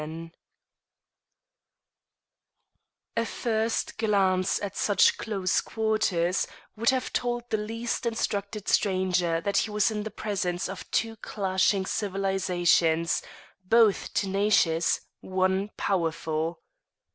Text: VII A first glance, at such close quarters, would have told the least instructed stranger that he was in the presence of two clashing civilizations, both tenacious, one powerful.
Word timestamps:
VII 0.01 0.31
A 3.17 3.23
first 3.23 3.99
glance, 3.99 4.59
at 4.59 4.75
such 4.75 5.15
close 5.19 5.61
quarters, 5.61 6.47
would 6.75 6.89
have 6.89 7.13
told 7.13 7.47
the 7.51 7.57
least 7.57 8.07
instructed 8.07 8.67
stranger 8.67 9.39
that 9.41 9.57
he 9.57 9.69
was 9.69 9.91
in 9.91 10.01
the 10.01 10.09
presence 10.09 10.67
of 10.67 10.89
two 10.89 11.17
clashing 11.17 11.85
civilizations, 11.85 13.21
both 13.63 14.11
tenacious, 14.15 15.01
one 15.19 15.69
powerful. 15.77 16.63